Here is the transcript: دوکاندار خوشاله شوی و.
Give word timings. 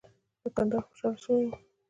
دوکاندار 0.43 0.81
خوشاله 0.87 1.17
شوی 1.23 1.45
و. 1.49 1.51